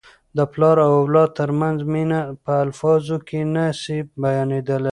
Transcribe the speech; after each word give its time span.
د 0.37 0.39
پلار 0.53 0.77
او 0.87 0.91
اولاد 1.01 1.29
ترمنځ 1.39 1.79
مینه 1.93 2.19
په 2.43 2.53
الفاظو 2.65 3.17
کي 3.27 3.39
نه 3.55 3.65
سي 3.81 3.97
بیانیدلی. 4.23 4.89